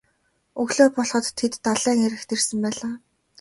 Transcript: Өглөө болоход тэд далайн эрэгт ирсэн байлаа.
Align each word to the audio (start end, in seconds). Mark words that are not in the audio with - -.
Өглөө 0.61 0.87
болоход 0.97 1.25
тэд 1.37 1.53
далайн 1.65 1.99
эрэгт 2.05 2.29
ирсэн 2.35 2.57
байлаа. 2.63 2.93